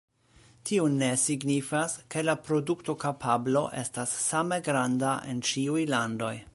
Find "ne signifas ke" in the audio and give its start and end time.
0.93-2.23